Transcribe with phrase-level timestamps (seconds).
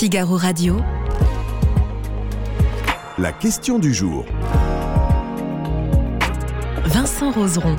[0.00, 0.80] Figaro Radio.
[3.18, 4.24] La question du jour.
[6.86, 7.76] Vincent Roseron.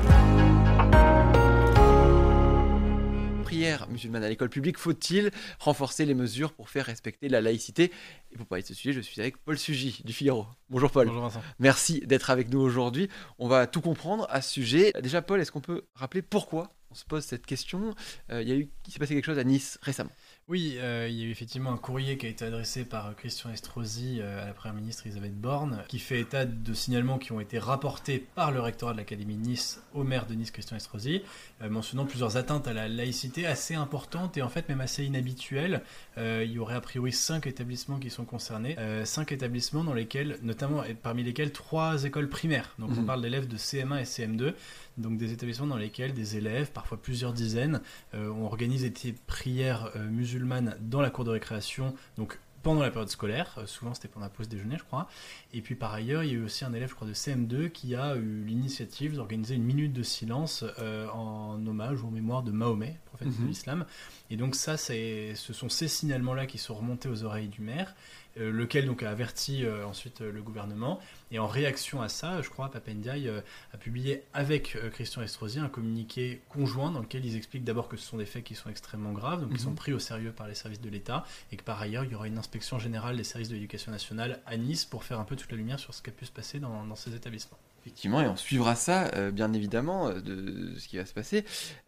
[3.42, 7.90] Prière musulmane à l'école publique, faut-il renforcer les mesures pour faire respecter la laïcité?
[8.30, 10.46] Et pour parler de ce sujet, je suis avec Paul Sugy du Figaro.
[10.70, 11.08] Bonjour Paul.
[11.08, 11.42] Bonjour Vincent.
[11.58, 13.08] Merci d'être avec nous aujourd'hui.
[13.40, 14.92] On va tout comprendre à ce sujet.
[15.02, 17.96] Déjà Paul, est-ce qu'on peut rappeler pourquoi on se pose cette question?
[18.30, 20.12] Euh, Il y a eu, il s'est passé quelque chose à Nice récemment.
[20.48, 23.50] Oui, euh, il y a eu effectivement un courrier qui a été adressé par Christian
[23.50, 27.38] Estrosi euh, à la Première ministre Elisabeth Borne, qui fait état de signalements qui ont
[27.38, 31.22] été rapportés par le rectorat de l'Académie de Nice au maire de Nice, Christian Estrosi,
[31.62, 35.82] euh, mentionnant plusieurs atteintes à la laïcité assez importantes et en fait même assez inhabituelles.
[36.18, 40.84] Il y aurait a priori cinq établissements qui sont concernés, cinq établissements dans lesquels, notamment
[40.84, 42.74] et parmi lesquels trois écoles primaires.
[42.78, 43.06] Donc on Mhm.
[43.06, 44.54] parle d'élèves de CM1 et CM2,
[44.98, 47.80] donc des établissements dans lesquels des élèves, parfois plusieurs dizaines,
[48.14, 52.90] euh, on organise des prières euh, musulmanes dans la cour de récréation, donc pendant la
[52.92, 55.08] période scolaire, euh, souvent c'était pendant la pause déjeuner je crois,
[55.52, 57.70] et puis par ailleurs il y a eu aussi un élève je crois de CM2
[57.70, 62.44] qui a eu l'initiative d'organiser une minute de silence euh, en hommage ou en mémoire
[62.44, 63.42] de Mahomet, prophète Mhm.
[63.42, 63.84] de l'islam,
[64.30, 67.96] et donc ça ce sont ces signalements-là qui sont remontés aux oreilles du maire,
[68.36, 72.48] lequel donc a averti euh, ensuite euh, le gouvernement, et en réaction à ça, je
[72.50, 73.40] crois, Papendiaï euh,
[73.72, 77.96] a publié avec euh, Christian Estrosi un communiqué conjoint dans lequel ils expliquent d'abord que
[77.96, 79.60] ce sont des faits qui sont extrêmement graves, donc qui Mhm.
[79.70, 82.14] sont pris au sérieux par les services de l'État, et que par ailleurs il y
[82.14, 85.36] aura une inspection générale des services de l'éducation nationale à Nice pour faire un peu
[85.36, 87.58] toute la lumière sur ce qui a pu se passer dans, dans ces établissements.
[87.84, 91.44] Effectivement, et on suivra ça, euh, bien évidemment, euh, de, ce qui va se passer.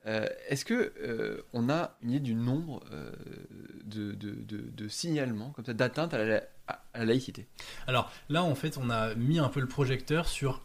[0.06, 2.82] Euh, Est-ce que euh, on a une idée du nombre
[3.84, 7.46] de, de- de- de signalements, comme ça, d'atteintes à la, à la laïcité?
[7.86, 10.62] Alors là, en fait, on a mis un peu le projecteur sur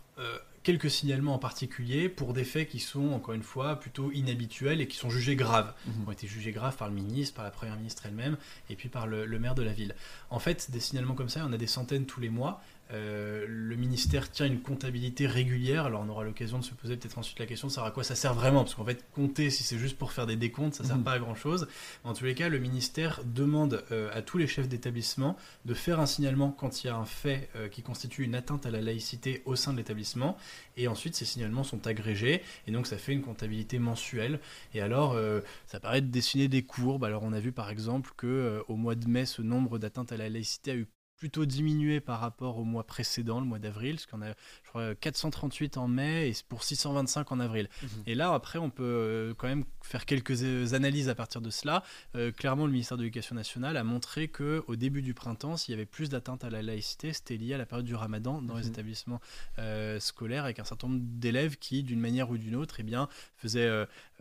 [0.64, 4.88] quelques signalements en particulier pour des faits qui sont, encore une fois, plutôt inhabituels et
[4.90, 5.74] qui sont jugés graves.
[5.88, 6.08] Mhm.
[6.08, 8.36] ont été jugés graves par le ministre, par la première ministre elle-même,
[8.70, 9.96] et puis par le, le maire de la ville.
[10.30, 12.62] En fait, des signalements comme ça, il y en a des centaines tous les mois.
[12.92, 17.20] Euh, le ministère tient une comptabilité régulière, alors on aura l'occasion de se poser peut-être
[17.20, 19.62] ensuite la question de savoir à quoi ça sert vraiment, parce qu'en fait, compter, si
[19.64, 21.04] c'est juste pour faire des décomptes, ça sert Mhm.
[21.04, 21.68] pas à grand-chose.
[22.04, 26.00] En tous les cas, le ministère demande euh, à tous les chefs d'établissement de faire
[26.00, 28.82] un signalement quand il y a un fait euh, qui constitue une atteinte à la
[28.82, 30.36] laïcité au sein de l'établissement,
[30.76, 34.40] et ensuite ces signalements sont agrégés, et donc ça fait une comptabilité mensuelle.
[34.74, 35.16] Et alors,
[35.68, 37.04] ça paraît de dessiner des courbes.
[37.04, 40.18] Alors on a vu par exemple que au mois de mai, ce nombre d'atteintes à
[40.18, 40.88] la laïcité a eu
[41.20, 44.30] plutôt diminué par rapport au mois précédent, le mois d'avril, parce qu'on a,
[44.64, 47.70] je crois, 438 en mai et pour 625 en avril.
[47.84, 47.90] Mhm.
[48.08, 51.50] Et là, après, on peut euh, quand même faire quelques euh, analyses à partir de
[51.50, 51.84] cela.
[52.16, 55.74] Euh, clairement, le ministère de l'Éducation nationale a montré que au début du printemps, s'il
[55.74, 58.56] y avait plus d'atteintes à la laïcité, c'était lié à la période du Ramadan dans
[58.56, 58.70] les Mhm.
[58.70, 59.22] établissements
[59.58, 63.10] euh, scolaires, avec un certain nombre d'élèves qui, d'une manière ou d'une autre, eh bien,
[63.36, 63.70] faisaient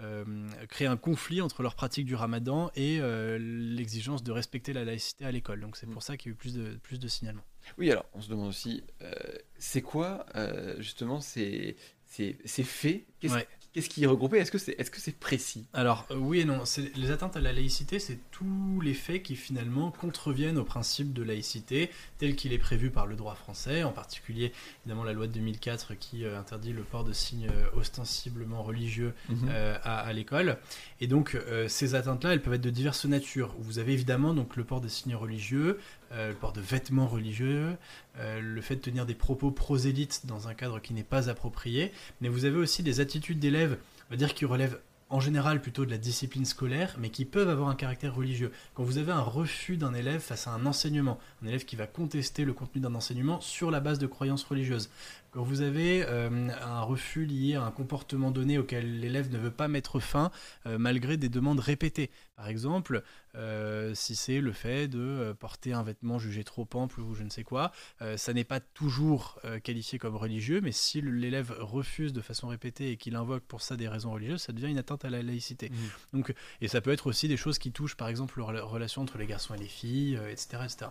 [0.01, 2.99] euh, créer un conflit entre leur pratique du Ramadan et
[3.39, 5.61] l'exigence de respecter la laïcité à l'école.
[5.61, 5.93] Donc c'est Mhm.
[5.93, 7.45] pour ça qu'il y a eu plus de plus de signalements.
[7.77, 9.13] Oui, alors on se demande aussi, euh,
[9.59, 11.77] c'est quoi euh, justement ces,
[12.07, 13.05] ces, ces faits?
[13.21, 13.49] Qu'est-ce Ouais.
[13.79, 14.39] Qu'est-ce qui est regroupé?
[14.39, 15.69] Est-ce que c'est est -ce c'est précis?
[15.73, 16.65] Alors euh, oui et non,
[16.97, 21.23] les atteintes à la laïcité, c'est tous les faits qui finalement contreviennent au principe de
[21.23, 24.53] laïcité tel qu'il est prévu par le droit français, en particulier
[24.83, 29.15] évidemment la loi de 2004 qui euh, interdit le port de signes euh, ostensiblement religieux
[29.49, 30.59] euh, à, à l'école.
[31.01, 31.37] Et donc
[31.69, 33.55] ces atteintes-là, elles peuvent être de diverses natures.
[33.61, 35.79] Vous avez évidemment donc le port de signes religieux,
[36.13, 37.77] euh, le port de vêtements religieux,
[38.19, 41.93] euh, le fait de tenir des propos prosélytes dans un cadre qui n'est pas approprié,
[42.23, 44.79] mais vous avez aussi des attitudes d'élèves, on va dire qui relèvent
[45.11, 48.53] en général plutôt de la discipline scolaire, mais qui peuvent avoir un caractère religieux.
[48.75, 51.87] Quand vous avez un refus d'un élève face à un enseignement, un élève qui va
[51.87, 54.91] contester le contenu d'un enseignement sur la base de croyances religieuses,
[55.31, 59.51] quand vous avez euh, un refus lié à un comportement donné auquel l'élève ne veut
[59.51, 60.31] pas mettre fin,
[60.67, 62.11] euh, malgré des demandes répétées.
[62.37, 63.03] Par exemple,
[63.35, 67.31] euh, si c'est le fait de porter un vêtement jugé trop ample ou je ne
[67.31, 67.73] sais quoi,
[68.17, 72.97] ça n'est pas toujours qualifié comme religieux, mais si l'élève refuse de façon répétée et
[72.97, 75.71] qu'il invoque pour ça des raisons religieuses, ça devient une atteinte à la laïcité.
[75.71, 75.77] Mhm.
[76.13, 79.19] Donc, et ça peut être aussi des choses qui touchent, par exemple, la relation entre
[79.19, 80.91] les garçons et les filles, etc., etc.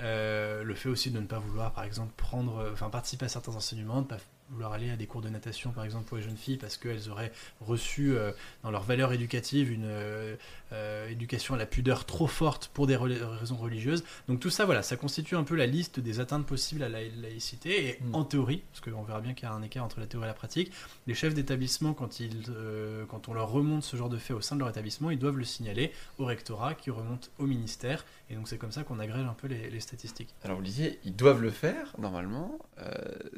[0.00, 3.28] Euh, le fait aussi de ne pas vouloir, par exemple, prendre, euh, enfin, participer à
[3.28, 4.08] certains enseignements, de
[4.50, 7.10] vouloir aller à des cours de natation, par exemple, pour les jeunes filles, parce qu'elles
[7.10, 10.36] auraient reçu euh, dans leur valeur éducative une euh,
[10.72, 14.04] euh, éducation à la pudeur trop forte pour des raisons religieuses.
[14.28, 17.00] Donc tout ça, voilà, ça constitue un peu la liste des atteintes possibles à la
[17.02, 17.86] laïcité.
[17.88, 18.14] Et Mm.
[18.14, 20.28] en théorie, parce qu'on verra bien qu'il y a un écart entre la théorie et
[20.28, 20.72] la pratique,
[21.06, 24.40] les chefs d'établissement, quand, ils, euh, quand on leur remonte ce genre de fait au
[24.40, 28.04] sein de leur établissement, ils doivent le signaler au rectorat qui remonte au ministère.
[28.30, 30.34] Et donc c'est comme ça qu'on agrège un peu les, les statistiques.
[30.44, 32.58] Alors vous disiez, ils doivent le faire normalement.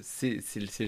[0.03, 0.85] C'est le c'est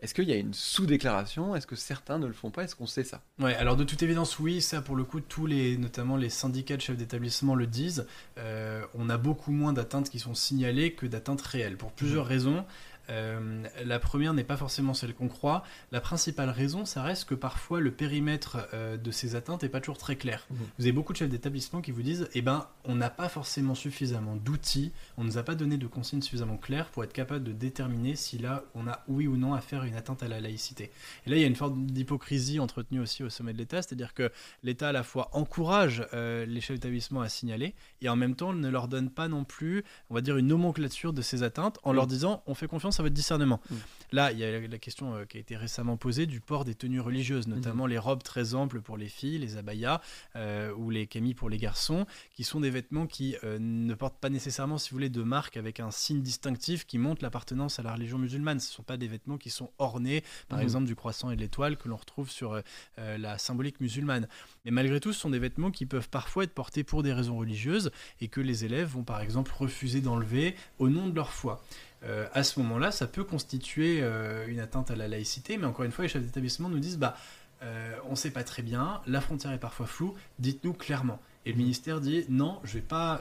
[0.00, 1.54] Est-ce qu'il y a une sous-déclaration?
[1.54, 2.64] Est-ce que certains ne le font pas?
[2.64, 3.22] Est-ce qu'on sait ça?
[3.38, 6.76] Ouais, alors de toute évidence, oui, ça pour le coup, tous les, notamment les syndicats
[6.76, 8.06] de chefs d'établissement le disent.
[8.38, 12.64] Euh, on a beaucoup moins d'atteintes qui sont signalées que d'atteintes réelles, pour plusieurs raisons.
[13.10, 15.62] Euh, la première n'est pas forcément celle qu'on croit.
[15.92, 19.80] La principale raison, ça reste que parfois le périmètre euh, de ces atteintes n'est pas
[19.80, 20.46] toujours très clair.
[20.50, 20.56] Mhm.
[20.78, 23.74] Vous avez beaucoup de chefs d'établissement qui vous disent Eh ben, on n'a pas forcément
[23.74, 27.44] suffisamment d'outils, on ne nous a pas donné de consignes suffisamment claires pour être capable
[27.44, 30.40] de déterminer si là, on a oui ou non à faire une atteinte à la
[30.40, 30.90] laïcité.
[31.26, 34.14] Et là, il y a une forme d'hypocrisie entretenue aussi au sommet de l'État, c'est-à-dire
[34.14, 34.30] que
[34.62, 38.52] l'État à la fois encourage euh, les chefs d'établissement à signaler et en même temps
[38.52, 41.92] ne leur donne pas non plus, on va dire, une nomenclature de ces atteintes en
[41.92, 43.60] leur disant On fait confiance votre discernement.
[43.70, 43.74] Mm.
[44.12, 46.74] Là, il y a la question euh, qui a été récemment posée du port des
[46.74, 50.00] tenues religieuses, notamment les robes très amples pour les filles, les abayas
[50.34, 54.18] euh, ou les camis pour les garçons, qui sont des vêtements qui euh, ne portent
[54.18, 57.82] pas nécessairement, si vous voulez, de marque avec un signe distinctif qui montre l'appartenance à
[57.82, 58.60] la religion musulmane.
[58.60, 60.62] Ce ne sont pas des vêtements qui sont ornés, par mm-hmm.
[60.62, 62.60] exemple, du croissant et de l'étoile que l'on retrouve sur
[62.96, 64.26] la symbolique musulmane.
[64.64, 67.36] Mais malgré tout, ce sont des vêtements qui peuvent parfois être portés pour des raisons
[67.36, 67.90] religieuses
[68.20, 71.62] et que les élèves vont par exemple refuser d'enlever au nom de leur foi.
[72.04, 75.84] Euh, à ce moment-là, ça peut constituer euh, une atteinte à la laïcité, mais encore
[75.84, 77.16] une fois, les chefs d'établissement nous disent bah,
[77.62, 81.20] euh, on ne sait pas très bien, la frontière est parfois floue, dites-nous clairement.
[81.48, 83.20] Et le ministère dit non, je ne vais, pas,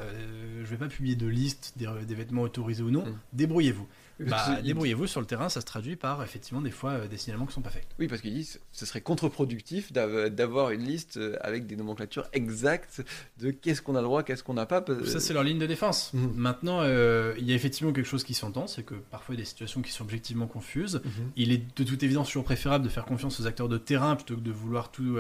[0.63, 3.19] vais pas publier de liste des, vêtements autorisés ou non, mmh.
[3.33, 3.87] débrouillez-vous.
[4.19, 7.45] Bah, débrouillez-vous sur le terrain, ça se traduit par effectivement des fois euh, des signalements
[7.45, 7.85] qui ne sont pas faits.
[7.99, 13.03] Oui, parce qu'ils disent ce serait contre-productif d'avoir une liste euh, avec des nomenclatures exactes
[13.39, 14.83] de qu'est-ce qu'on a le droit, qu'est-ce qu'on n'a pas.
[15.05, 16.13] Ça, c'est leur ligne de défense.
[16.13, 16.31] Mhm.
[16.35, 19.41] Maintenant, euh, il y a effectivement quelque chose qui s'entend, c'est que parfois il y
[19.41, 21.01] a des situations qui sont objectivement confuses.
[21.03, 21.31] Mhm.
[21.35, 24.35] Il est de toute évidence toujours préférable de faire confiance aux acteurs de terrain plutôt
[24.35, 25.17] que de vouloir tout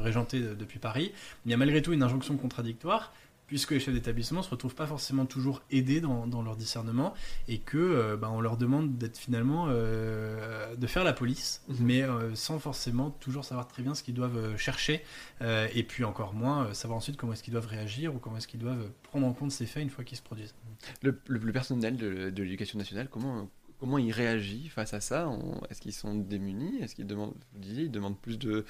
[0.00, 1.12] régenter depuis Paris.
[1.44, 3.12] Mais il y a malgré tout une injonction contradictoire
[3.46, 7.14] puisque les chefs d'établissement se retrouvent pas forcément toujours aidés dans, leur discernement
[7.48, 11.76] et que euh, bah, on leur demande d'être finalement euh, de faire la police, mhm.
[11.80, 15.02] mais euh, sans forcément toujours savoir très bien ce qu'ils doivent chercher
[15.40, 18.60] et puis encore moins savoir ensuite comment est-ce qu'ils doivent réagir ou comment est-ce qu'ils
[18.60, 20.54] doivent prendre en compte ces faits une fois qu'ils se produisent.
[21.02, 21.12] Le,
[21.52, 25.28] personnel de, l'éducation nationale, comment comment il réagit face à ça?
[25.68, 26.78] Est-ce qu'ils sont démunis?
[26.80, 28.64] Est-ce qu'ils demandent, vous disiez, ils demandent plus de,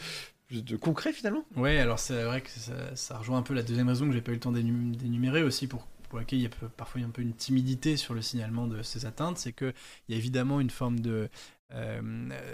[0.50, 1.44] de concret finalement.
[1.56, 2.50] Ouais, alors c'est vrai que
[2.94, 5.66] ça, rejoint un peu la deuxième raison que j'ai pas eu le temps d'énumérer aussi
[5.66, 8.82] pour, pour laquelle il y a parfois un peu une timidité sur le signalement de
[8.82, 9.75] ces atteintes, c'est qu'il
[10.08, 11.28] y a évidemment une forme de
[11.73, 12.01] euh,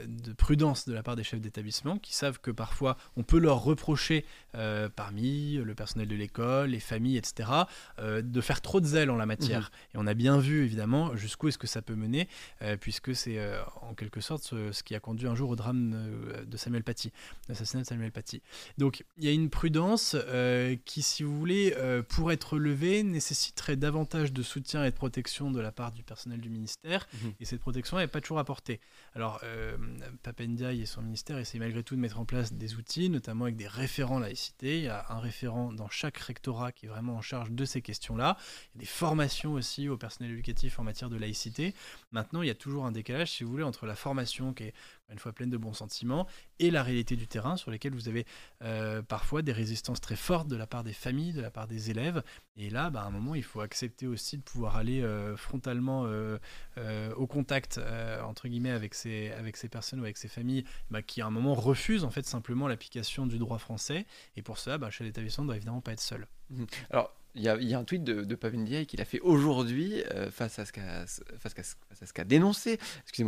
[0.06, 3.62] de prudence de la part des chefs d'établissement qui savent que parfois on peut leur
[3.62, 4.24] reprocher
[4.54, 7.50] euh, parmi le personnel de l'école, les familles, etc.,
[7.98, 9.70] euh, de faire trop de zèle en la matière.
[9.70, 9.88] Mhm.
[9.94, 12.28] Et on a bien vu évidemment jusqu'où est-ce que ça peut mener,
[12.80, 13.38] puisque c'est
[13.82, 17.12] en quelque sorte ce, qui a conduit un jour au drame de Samuel Paty,
[17.48, 18.40] l'assassinat de Samuel Paty.
[18.78, 20.16] Donc il y a une prudence
[20.84, 21.74] qui, si vous voulez,
[22.08, 26.40] pour être levée, nécessiterait davantage de soutien et de protection de la part du personnel
[26.40, 27.32] du ministère, mhm.
[27.40, 28.80] et cette protection n'est pas toujours apportée.
[29.14, 29.76] Alors, euh,
[30.22, 33.56] Papendia et son ministère essaient malgré tout de mettre en place des outils, notamment avec
[33.56, 34.78] des référents laïcité.
[34.78, 37.82] Il y a un référent dans chaque rectorat qui est vraiment en charge de ces
[37.82, 38.38] questions-là.
[38.40, 41.74] Il y a des formations aussi au personnel éducatif en matière de laïcité.
[42.10, 44.74] Maintenant, il y a toujours un décalage, si vous voulez, entre la formation qui est
[45.10, 46.26] une fois pleine de bons sentiments,
[46.58, 48.26] et la réalité du terrain sur lesquels vous avez
[48.62, 51.90] euh, parfois des résistances très fortes de la part des familles, de la part des
[51.90, 52.22] élèves.
[52.56, 56.04] Et là, bah, à un moment, il faut accepter aussi de pouvoir aller euh, frontalement
[56.06, 56.38] euh,
[57.16, 57.80] au contact,
[58.24, 59.32] entre guillemets, avec ces,
[59.70, 63.26] personnes ou avec ces familles bah, qui, à un moment, refusent en fait simplement l'application
[63.26, 64.06] du droit français.
[64.36, 66.26] Et pour cela, bah, chez l'établissement, ne doit évidemment pas être seul.
[66.50, 66.64] Mmh.
[67.34, 70.66] Il y, a, un tweet de, de Papendiaï qu'il a fait aujourd'hui euh, face à
[70.66, 70.72] ce
[72.12, 72.78] qu'a dénoncé,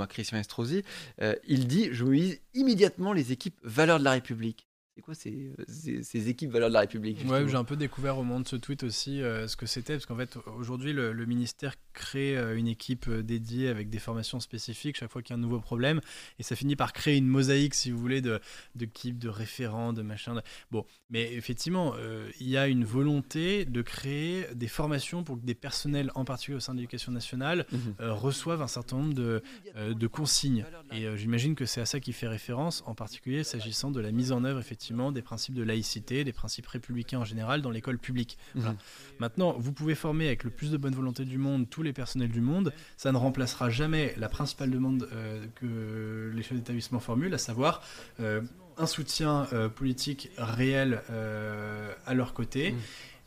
[0.08, 0.82] Christian Estrosi.
[1.22, 4.68] Euh, il dit Je vise immédiatement les équipes valeurs de la République.
[4.94, 8.22] C'est quoi ces, ces, équipes valeurs de la République Ouais, j'ai un peu découvert au
[8.22, 11.74] moment de ce tweet aussi euh, ce que c'était, parce qu'en fait, aujourd'hui, le, ministère
[11.92, 15.38] crée euh, une équipe euh, dédiée avec des formations spécifiques chaque fois qu'il y a
[15.38, 16.00] un nouveau problème,
[16.38, 18.38] et ça finit par créer une mosaïque, si vous voulez, de
[18.76, 20.40] d'équipes, de référents, de machin.
[20.70, 21.94] Bon, mais effectivement,
[22.38, 26.56] il y a une volonté de créer des formations pour que des personnels, en particulier
[26.56, 27.94] au sein de l'éducation nationale, mhm.
[28.10, 29.42] reçoivent un certain nombre de,
[29.76, 30.64] de consignes.
[30.92, 34.30] Et j'imagine que c'est à ça qui fait référence, en particulier s'agissant de la mise
[34.30, 38.38] en œuvre, effectivement, des principes de laïcité, des principes républicains en général dans l'école publique.
[38.54, 38.76] Mhm.
[39.18, 42.30] Maintenant, vous pouvez former avec le plus de bonne volonté du monde tous les personnels
[42.30, 47.34] du monde, ça ne remplacera jamais la principale demande euh, que les chefs d'établissement formulent,
[47.34, 47.82] à savoir
[48.20, 48.40] euh,
[48.76, 51.02] un soutien euh, politique réel
[52.06, 52.72] à leur côté.
[52.72, 52.78] Mhm.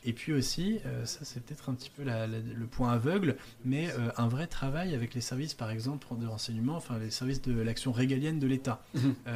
[0.06, 3.36] Et puis aussi, ça c'est peut-être un petit peu le point aveugle,
[3.66, 7.60] mais un vrai travail avec les services, par exemple, de renseignement, enfin les services de
[7.60, 8.82] l'action régalienne de l'État.
[8.94, 9.16] Mhm.
[9.26, 9.32] Ah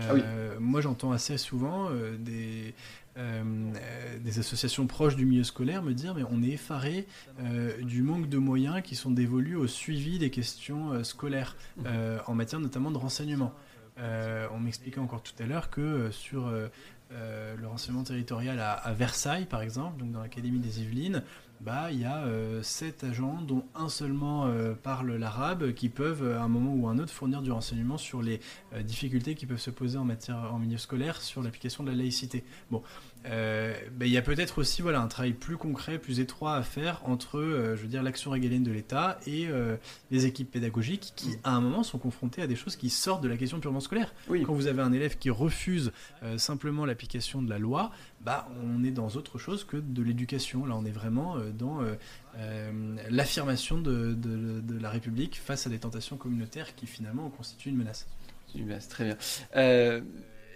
[0.60, 1.90] moi j'entends assez souvent
[2.20, 2.74] des,
[3.16, 7.08] des associations proches du milieu scolaire me dire mais on est effaré
[7.82, 11.86] du manque de moyens qui sont dévolus au suivi des questions scolaires mhm.
[12.28, 13.54] en matière notamment de renseignement.
[13.98, 16.50] on m'expliquait encore tout à l'heure que sur
[17.14, 21.24] euh, le renseignement territorial à, Versailles, par exemple, donc dans l'Académie des Yvelines,
[21.60, 26.38] bah, il y a euh, sept agents, dont un seulement euh, parle l'arabe, qui peuvent,
[26.38, 28.40] à un moment ou à un autre, fournir du renseignement sur les
[28.84, 32.44] difficultés qui peuvent se poser en matière en milieu scolaire sur l'application de la laïcité.
[33.26, 36.64] Euh, ben, il y a peut-être aussi voilà, un travail plus concret, plus étroit à
[36.64, 39.76] faire entre euh, je veux dire, l'action régalienne de l'État et euh,
[40.10, 43.28] les équipes pédagogiques qui, à un moment, sont confrontées à des choses qui sortent de
[43.28, 44.14] la question purement scolaire.
[44.28, 45.92] Quand vous avez un élève qui refuse
[46.38, 50.66] simplement l'application de la loi, bah, on est dans autre chose que de l'éducation.
[50.66, 51.82] Là, on est vraiment dans
[53.10, 58.08] l'affirmation de, de, la République face à des tentations communautaires qui, finalement, constituent une menace.
[58.56, 59.18] Une menace, très bien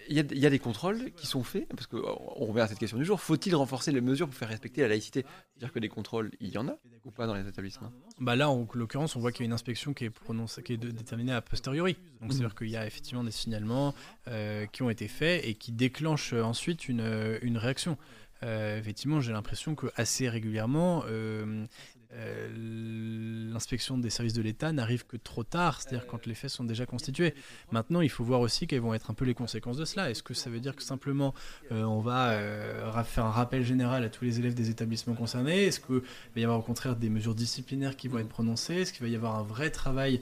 [0.08, 3.04] il y, a des contrôles qui sont faits, parce qu'on revient à cette question du
[3.04, 3.20] jour.
[3.20, 5.24] Faut-il renforcer les mesures pour faire respecter la laïcité?
[5.50, 7.92] C'est-à-dire que des contrôles, il y en a ou pas dans les établissements?
[8.20, 10.74] Bah Là, en l'occurrence, on voit qu'il y a une inspection qui est, prononcée, qui
[10.74, 11.96] est déterminée a posteriori.
[12.20, 13.94] Donc, c'est-à-dire qu'il y a effectivement des signalements
[14.28, 17.96] euh, qui ont été faits et qui déclenchent ensuite une, une réaction.
[18.42, 21.66] Euh, effectivement, j'ai l'impression que assez régulièrement, euh,
[22.12, 26.64] euh, l'inspection des services de l'État n'arrive que trop tard, c'est-à-dire quand les faits sont
[26.64, 27.34] déjà constitués.
[27.72, 30.10] Maintenant, il faut voir aussi quelles vont être un peu les conséquences de cela.
[30.10, 31.34] Est-ce que ça veut dire que simplement
[31.72, 35.64] euh, on va euh, faire un rappel général à tous les élèves des établissements concernés?
[35.64, 38.76] Est-ce qu'il va y avoir au contraire des mesures disciplinaires qui vont être prononcées?
[38.76, 40.20] Est-ce qu'il va y avoir un vrai travail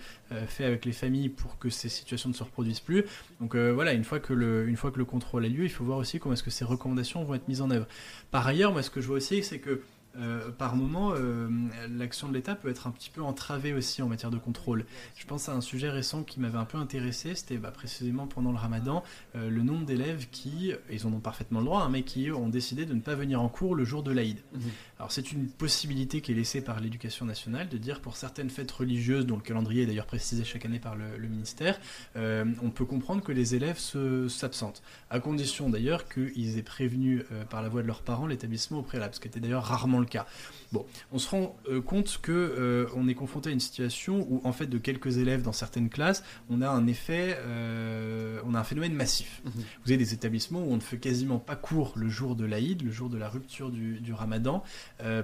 [0.49, 3.05] fait avec les familles pour que ces situations ne se reproduisent plus?
[3.41, 5.85] Donc voilà, une fois, que le, une fois que le contrôle a lieu, il faut
[5.85, 7.87] voir aussi comment est-ce que ces recommandations vont être mises en œuvre.
[8.31, 9.83] Par ailleurs, moi ce que je vois aussi, c'est que
[10.17, 11.49] euh, par moment, euh,
[11.89, 14.85] l'action de l'État peut être un petit peu entravée aussi en matière de contrôle.
[15.17, 18.53] Je pense à un sujet récent qui m'avait un peu intéressé, c'était bah, précisément pendant
[18.53, 19.03] le ramadan,
[19.35, 22.49] euh, le nombre d'élèves qui, ils en ont parfaitement le droit, hein, mais qui ont
[22.49, 24.39] décidé de ne pas venir en cours le jour de l'Aïd.
[24.53, 24.61] Mhm.
[24.99, 28.71] Alors c'est une possibilité qui est laissée par l'éducation nationale de dire pour certaines fêtes
[28.71, 31.81] religieuses, dont le calendrier est d'ailleurs précisé chaque année par le, ministère,
[32.15, 33.79] on peut comprendre que les élèves
[34.29, 38.83] s'absentent, à condition d'ailleurs qu'ils aient prévenu par la voix de leurs parents l'établissement au
[38.83, 40.27] préalable, ce qui était d'ailleurs rarement cas.
[40.73, 44.41] Bon, on se rend euh, compte que euh, on est confronté à une situation où
[44.45, 48.61] en fait de quelques élèves dans certaines classes, on a un effet, euh, on a
[48.61, 49.41] un phénomène massif.
[49.45, 49.53] Mhm.
[49.85, 52.83] Vous avez des établissements où on ne fait quasiment pas cours le jour de l'Aïd,
[52.83, 54.63] le jour de la rupture du, du Ramadan,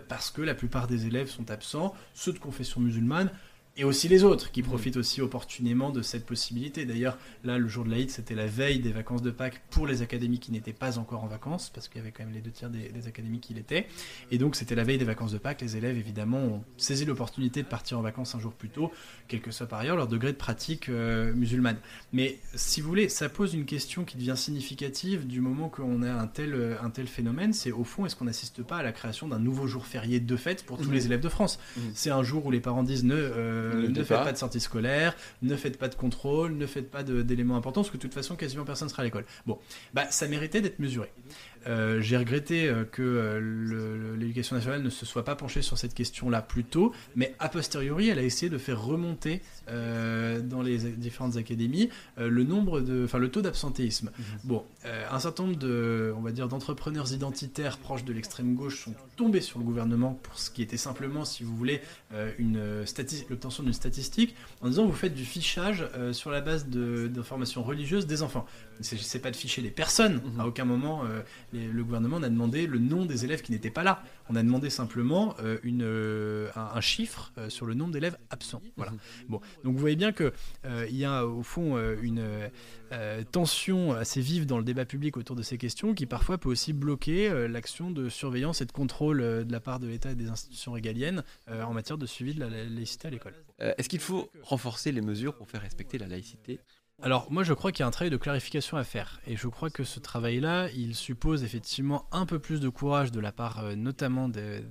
[0.09, 3.31] parce que la plupart des élèves sont absents, ceux de confession musulmane
[3.77, 6.85] et aussi les autres qui profitent aussi opportunément de cette possibilité.
[6.85, 10.03] D'ailleurs, là, le jour de l'Aïd, c'était la veille des vacances de Pâques pour les
[10.03, 12.50] académies qui n'étaient pas encore en vacances, parce qu'il y avait quand même les deux
[12.50, 13.87] tiers des, académies qui l'étaient.
[14.31, 15.61] Et donc, c'était la veille des vacances de Pâques.
[15.62, 18.91] Les élèves, évidemment, ont saisi l'opportunité de partir en vacances un jour plus tôt,
[19.29, 21.79] quel que soit par ailleurs leur degré de pratique euh, musulmane.
[22.12, 26.12] Mais si vous voulez, ça pose une question qui devient significative du moment qu'on a
[26.12, 27.53] un tel, euh, un tel phénomène.
[27.53, 30.37] C'est au fond, est-ce qu'on n'assiste pas à la création d'un nouveau jour férié de
[30.37, 30.93] fête pour tous mmh.
[30.93, 31.59] les élèves de France?
[31.77, 31.81] Mmh.
[31.95, 33.15] C'est un jour où les parents disent ne.
[33.15, 34.33] Euh, euh, ne, faites pas.
[34.33, 37.97] de sortie scolaire, ne faites pas de contrôle, ne faites pas d'éléments importants, parce que
[37.97, 39.25] de toute façon, quasiment personne sera à l'école.
[39.47, 39.59] Bon,
[39.95, 41.12] bah, ça méritait d'être mesuré.
[41.67, 46.43] Euh, j'ai regretté euh, que l'éducation nationale ne se soit pas penchée sur cette question-là
[46.43, 51.90] plus tôt, mais a posteriori, elle a essayé de faire remonter dans les différentes académies
[52.17, 54.11] le nombre de, enfin le taux d'absentéisme.
[54.19, 54.25] Mhm.
[54.45, 58.95] Bon, un certain nombre de, on va dire, d'entrepreneurs identitaires proches de l'extrême gauche sont
[59.17, 61.81] tombés sur le gouvernement pour ce qui était simplement, si vous voulez,
[62.38, 62.85] une
[63.29, 68.07] l'obtention d'une statistique en disant vous faites du fichage euh, sur la base d'informations religieuses
[68.07, 68.47] des enfants.
[68.81, 70.21] Il ne pas de ficher des personnes.
[70.35, 70.40] Mhm.
[70.40, 71.02] À aucun moment,
[71.54, 74.02] euh, le gouvernement n'a demandé le nom des élèves qui n'étaient pas là.
[74.28, 75.85] On a demandé simplement euh, une,
[76.54, 78.62] un, chiffre sur le nombre d'élèves absents.
[78.76, 78.92] Voilà.
[79.28, 80.33] Bon, donc vous voyez bien qu'il
[80.88, 82.23] il y a au fond une
[83.33, 86.73] tension assez vive dans le débat public autour de ces questions qui parfois peut aussi
[86.73, 90.73] bloquer l'action de surveillance et de contrôle de la part de l'État et des institutions
[90.73, 93.35] régaliennes en matière de suivi de la laïcité à l'école.
[93.62, 96.61] Euh, est-ce qu'il faut renforcer les mesures pour faire respecter la laïcité?
[97.02, 99.21] Alors moi je crois qu'il y a un travail de clarification à faire.
[99.26, 103.21] Et je crois que ce travail-là il suppose effectivement un peu plus de courage de
[103.21, 104.62] la part euh, notamment de,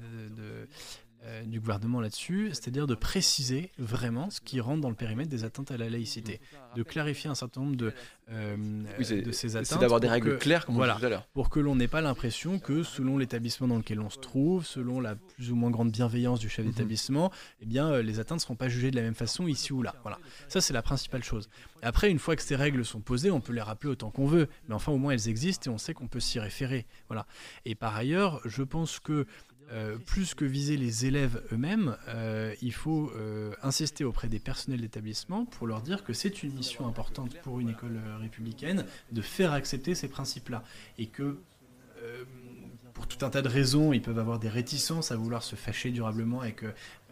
[1.25, 5.43] euh, du gouvernement là-dessus, c'est-à-dire de préciser vraiment ce qui rentre dans le périmètre des
[5.43, 6.39] atteintes à la laïcité,
[6.77, 7.93] de clarifier un certain nombre de,
[8.31, 8.55] euh,
[8.97, 9.81] Oui, c'est- de ces C'est atteintes.
[9.81, 10.93] d'avoir des règles que- claires, comme voilà.
[10.93, 11.27] on dit tout à l'heure.
[11.33, 15.01] pour que l'on n'ait pas l'impression que selon l'établissement dans lequel on se trouve, selon
[15.01, 16.71] la plus ou moins grande bienveillance du chef Mhm.
[16.71, 19.73] d'établissement, eh bien euh, les atteintes ne seront pas jugées de la même façon ici
[19.73, 19.95] ou là.
[20.03, 20.19] Voilà.
[20.47, 21.49] Ça c'est la principale chose.
[21.81, 24.47] Après, une fois que ces règles sont posées, on peut les rappeler autant qu'on veut,
[24.67, 26.85] mais enfin au moins elles existent et on sait qu'on peut s'y référer.
[27.07, 27.25] Voilà.
[27.65, 29.25] Et par ailleurs, je pense que
[29.71, 34.81] euh, plus que viser les élèves eux-mêmes, euh, il faut euh, insister auprès des personnels
[34.81, 39.53] d'établissement pour leur dire que c'est une mission importante pour une école républicaine de faire
[39.53, 40.63] accepter ces principes-là.
[40.97, 41.37] Et que,
[42.93, 45.91] pour tout un tas de raisons, ils peuvent avoir des réticences à vouloir se fâcher
[45.91, 46.63] durablement avec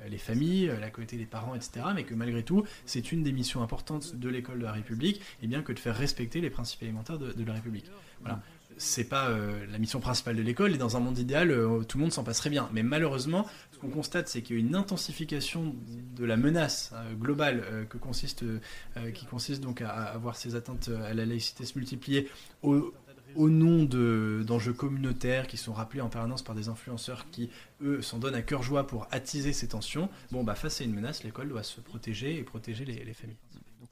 [0.08, 1.86] les familles, la communauté des parents, etc.
[1.94, 5.48] Mais que malgré tout, c'est une des missions importantes de l'école de la République, et
[5.48, 7.92] bien que de faire respecter les principes élémentaires de, de la République.
[8.22, 8.42] Voilà.
[8.80, 11.98] C'est pas euh, la mission principale de l'école, et dans un monde idéal, euh, tout
[11.98, 12.70] le monde s'en passerait bien.
[12.74, 15.76] Mais malheureusement, ce qu'on constate, c'est qu'il y a une intensification
[16.16, 21.66] de la menace euh, globale qui consiste donc à, voir ces atteintes à la laïcité
[21.66, 22.30] se multiplier
[22.62, 22.94] au,
[23.36, 27.50] nom de- d'enjeux communautaires qui sont rappelés en permanence par des influenceurs qui,
[27.82, 30.10] eux, s'en donnent à cœur joie pour attiser ces tensions.
[30.32, 33.38] Bon, bah, face à une menace, l'école doit se protéger et protéger les familles.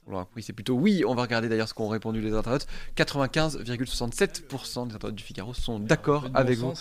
[0.06, 1.04] On l'aura compris, c'est plutôt oui.
[1.06, 2.66] On va regarder d'ailleurs ce qu'ont répondu les internautes.
[2.96, 6.72] 95,67% des internautes du Figaro sont d'accord bon avec vous.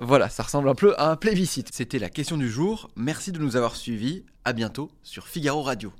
[0.00, 1.70] Voilà, ça ressemble un peu à un plébiscite.
[1.72, 2.90] C'était la question du jour.
[2.96, 4.24] Merci de nous avoir suivis.
[4.44, 5.92] À bientôt sur Figaro Radio.